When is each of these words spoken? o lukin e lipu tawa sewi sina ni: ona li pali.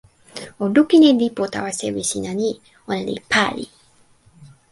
o 0.61 0.65
lukin 0.73 1.03
e 1.11 1.13
lipu 1.19 1.41
tawa 1.53 1.71
sewi 1.79 2.03
sina 2.09 2.31
ni: 2.39 2.49
ona 2.89 3.01
li 3.17 3.21
pali. 3.31 3.65